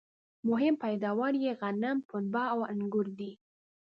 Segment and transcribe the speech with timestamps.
[0.49, 3.31] مهم پیداوار یې غنم، پنبه او انګور دي